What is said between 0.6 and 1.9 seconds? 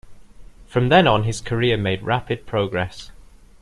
From then on, his career